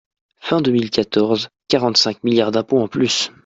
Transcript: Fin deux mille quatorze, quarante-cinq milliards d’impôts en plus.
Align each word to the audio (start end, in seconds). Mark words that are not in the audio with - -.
Fin 0.39 0.61
deux 0.61 0.71
mille 0.71 0.89
quatorze, 0.89 1.49
quarante-cinq 1.67 2.23
milliards 2.23 2.49
d’impôts 2.49 2.79
en 2.81 2.87
plus. 2.87 3.31